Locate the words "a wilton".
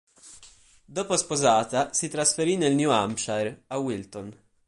3.67-4.35